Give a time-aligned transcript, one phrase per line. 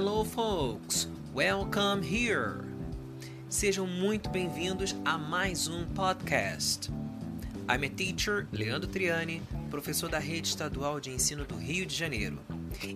[0.00, 1.08] Hello, folks!
[1.34, 2.60] Welcome here!
[3.48, 6.88] Sejam muito bem-vindos a mais um podcast.
[7.68, 12.38] I'm a teacher, Leandro Triani, professor da Rede Estadual de Ensino do Rio de Janeiro,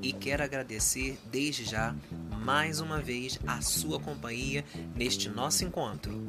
[0.00, 1.94] e quero agradecer desde já
[2.42, 6.26] mais uma vez a sua companhia neste nosso encontro.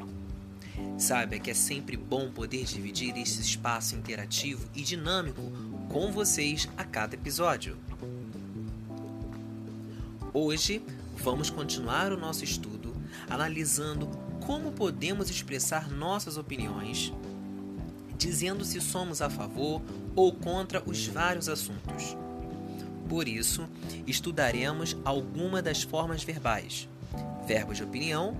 [0.97, 5.43] Saiba que é sempre bom poder dividir esse espaço interativo e dinâmico
[5.87, 7.86] com vocês a cada episódio.
[10.33, 10.81] Hoje
[11.15, 12.95] vamos continuar o nosso estudo
[13.29, 14.07] analisando
[14.45, 17.13] como podemos expressar nossas opiniões,
[18.17, 19.81] dizendo se somos a favor
[20.15, 22.15] ou contra os vários assuntos.
[23.07, 23.67] Por isso,
[24.05, 26.89] estudaremos alguma das formas verbais,
[27.45, 28.35] verbos de opinião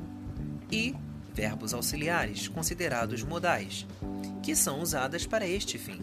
[0.71, 0.93] e
[1.33, 3.85] verbos auxiliares considerados modais,
[4.43, 6.01] que são usadas para este fim.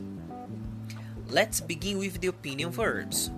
[1.31, 3.31] Let's begin with the opinion verbs.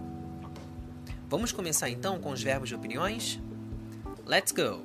[1.29, 3.41] Vamos começar então com os verbos de opiniões?
[4.25, 4.81] Let's go!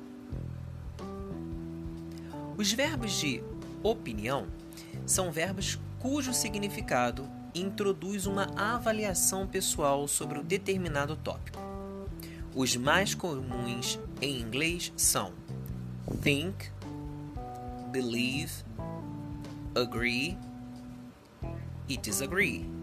[2.56, 3.40] Os verbos de
[3.80, 4.48] opinião
[5.06, 11.60] são verbos cujo significado introduz uma avaliação pessoal sobre o determinado tópico.
[12.56, 15.32] Os mais comuns em inglês são
[16.22, 16.72] think,
[17.92, 18.52] believe,
[19.76, 20.36] agree
[21.88, 22.81] e disagree.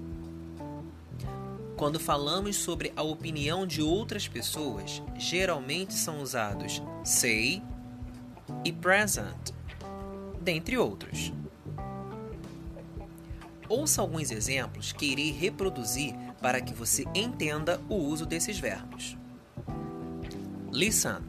[1.80, 7.64] Quando falamos sobre a opinião de outras pessoas, geralmente são usados say
[8.66, 9.54] e present,
[10.42, 11.32] dentre outros.
[13.70, 19.18] Ouça alguns exemplos que irei reproduzir para que você entenda o uso desses verbos.
[20.74, 21.22] Listen.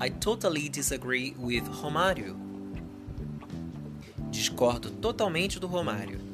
[0.00, 2.38] I totally disagree with Romário.
[4.30, 6.27] Discordo totalmente do Romário.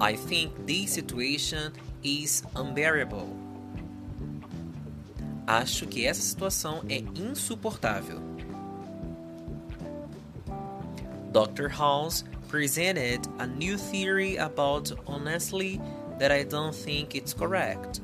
[0.00, 1.72] I think this situation
[2.02, 3.28] is unbearable.
[5.46, 8.20] Acho que essa situação é insuportável.
[11.32, 11.68] Dr.
[11.68, 15.80] House presented a new theory about honesty
[16.18, 18.00] that I don't think it's correct.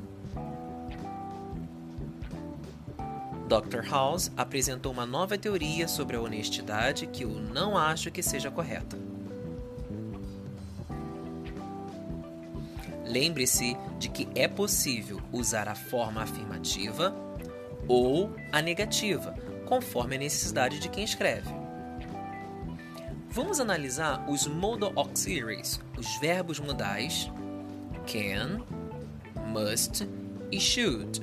[3.47, 3.81] Dr.
[3.81, 9.00] House apresentou uma nova teoria sobre a honestidade que eu não acho que seja correta.
[13.11, 17.13] Lembre-se de que é possível usar a forma afirmativa
[17.85, 19.35] ou a negativa,
[19.65, 21.49] conforme a necessidade de quem escreve.
[23.29, 27.29] Vamos analisar os modal auxiliaries, os verbos modais
[28.07, 28.61] can,
[29.45, 30.07] must
[30.49, 31.21] e should.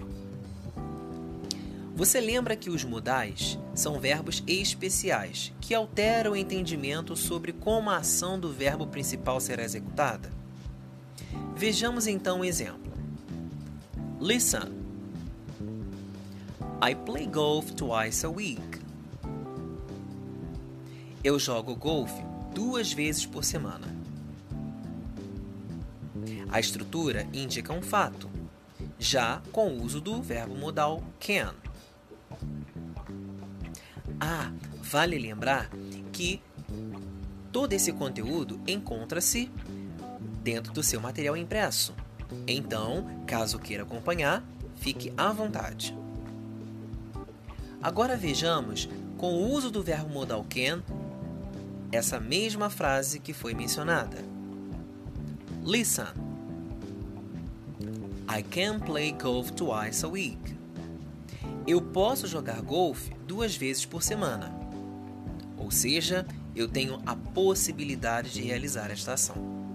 [1.94, 7.96] Você lembra que os modais são verbos especiais que alteram o entendimento sobre como a
[7.96, 10.30] ação do verbo principal será executada?
[11.56, 12.92] Vejamos então um exemplo.
[14.20, 14.78] Listen.
[16.80, 18.60] I play golf twice a week.
[21.24, 22.22] Eu jogo golfe
[22.54, 23.86] duas vezes por semana.
[26.50, 28.30] A estrutura indica um fato,
[28.98, 31.54] já com o uso do verbo modal can.
[34.20, 34.50] Ah,
[34.82, 35.68] vale lembrar
[36.12, 36.40] que
[37.52, 39.50] todo esse conteúdo encontra-se
[40.42, 41.94] dentro do seu material impresso.
[42.46, 44.44] Então, caso queira acompanhar,
[44.76, 45.96] fique à vontade.
[47.82, 50.82] Agora vejamos, com o uso do verbo modal can,
[51.90, 54.18] essa mesma frase que foi mencionada.
[55.64, 56.06] Listen.
[58.28, 60.38] I can play golf twice a week.
[61.66, 64.52] Eu posso jogar golfe duas vezes por semana.
[65.56, 69.67] Ou seja, eu tenho a possibilidade de realizar esta ação.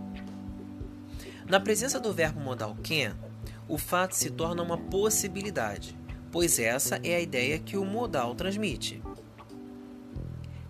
[1.49, 3.15] Na presença do verbo modal can,
[3.67, 5.97] o fato se torna uma possibilidade,
[6.31, 9.01] pois essa é a ideia que o modal transmite.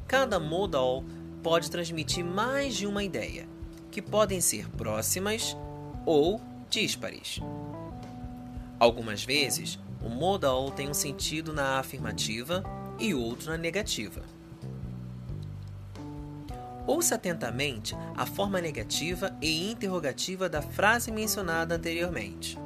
[0.07, 1.03] Cada modal
[1.41, 3.47] pode transmitir mais de uma ideia,
[3.91, 5.55] que podem ser próximas
[6.05, 7.39] ou díspares.
[8.79, 12.63] Algumas vezes, o modal tem um sentido na afirmativa
[12.99, 14.21] e outro na negativa.
[16.85, 22.59] Ouça atentamente a forma negativa e interrogativa da frase mencionada anteriormente.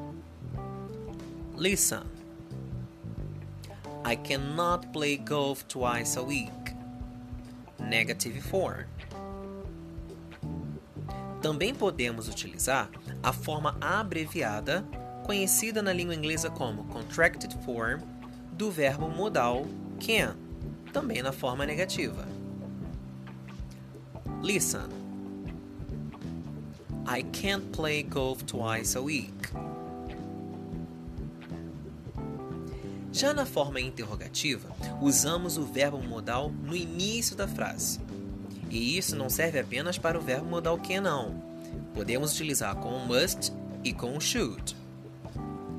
[1.55, 2.03] Listen.
[4.03, 6.51] I cannot play golf twice a week.
[7.79, 8.85] Negative form.
[11.41, 12.89] Também podemos utilizar
[13.21, 14.83] a forma abreviada,
[15.25, 18.01] conhecida na língua inglesa como contracted form,
[18.53, 19.67] do verbo modal
[19.99, 20.35] can,
[20.91, 22.36] também na forma negativa.
[24.41, 24.89] Listen.
[27.07, 29.33] I can't play golf twice a week.
[33.11, 34.69] Já na forma interrogativa,
[35.01, 37.99] usamos o verbo modal no início da frase.
[38.69, 41.41] E isso não serve apenas para o verbo modal can não.
[41.95, 43.51] Podemos utilizar com o must
[43.83, 44.75] e com o should.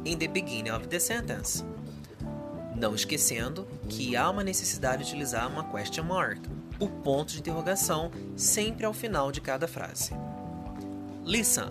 [0.04, 1.64] In the beginning of the sentence.
[2.74, 6.40] Não esquecendo que há uma necessidade de utilizar uma question mark
[6.78, 10.12] o ponto de interrogação, sempre ao final de cada frase.
[11.24, 11.70] Listen.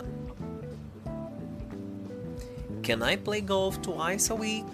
[2.82, 4.66] Can I play golf twice a week?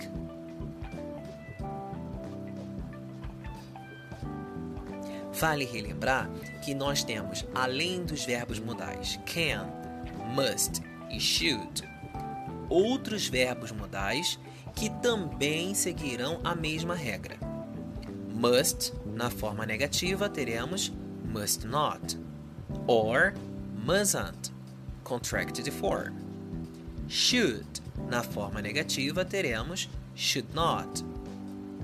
[5.33, 6.31] Vale relembrar
[6.65, 9.67] que nós temos, além dos verbos modais can,
[10.33, 10.81] must
[11.11, 11.83] e should,
[12.69, 14.39] outros verbos modais
[14.75, 17.54] que também seguirão a mesma regra.
[18.35, 20.93] Must, na forma negativa, teremos
[21.33, 22.17] must not,
[22.89, 23.33] or
[23.87, 24.51] mustn't,
[25.05, 26.13] contracted for.
[27.09, 31.05] Should, na forma negativa, teremos should not,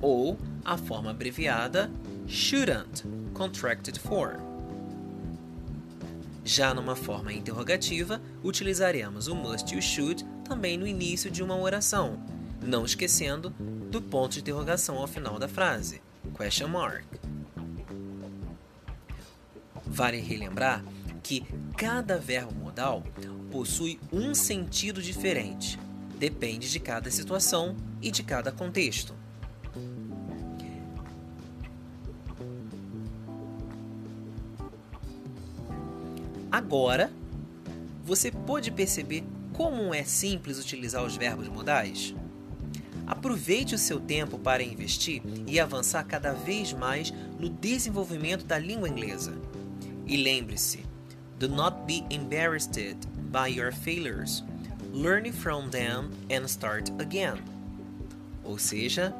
[0.02, 1.88] ou a forma abreviada
[2.26, 4.41] shouldn't, contracted for.
[6.44, 11.56] Já numa forma interrogativa, utilizaremos o must e o should também no início de uma
[11.56, 12.20] oração,
[12.61, 13.50] não esquecendo
[13.88, 16.03] do ponto de interrogação ao final da frase,
[16.40, 17.04] question mark.
[19.84, 20.82] Vale relembrar
[21.22, 21.44] que
[21.76, 23.04] cada verbo modal
[23.50, 25.78] possui um sentido diferente,
[26.19, 29.14] depende de cada situação e de cada contexto.
[36.50, 37.12] Agora,
[38.02, 42.14] você pode perceber como é simples utilizar os verbos modais?
[43.10, 48.88] Aproveite o seu tempo para investir e avançar cada vez mais no desenvolvimento da língua
[48.88, 49.34] inglesa.
[50.06, 50.86] E lembre-se,
[51.36, 52.96] do not be embarrassed
[53.32, 54.44] by your failures.
[54.92, 57.42] Learn from them and start again.
[58.44, 59.12] Ou seja,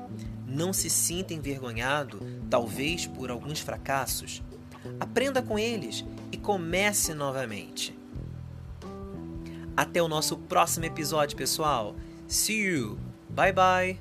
[0.47, 4.41] não se sinta envergonhado, talvez por alguns fracassos.
[5.01, 7.99] Aprenda com eles e comece novamente.
[9.77, 11.97] Até o nosso próximo episódio, pessoal.
[12.29, 13.10] See you.
[13.41, 13.97] Bye bye.